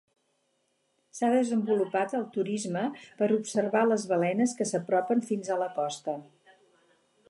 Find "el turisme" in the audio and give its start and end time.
2.21-2.83